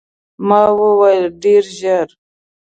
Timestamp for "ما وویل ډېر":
0.47-1.63